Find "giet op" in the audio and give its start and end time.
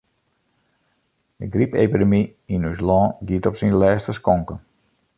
3.27-3.55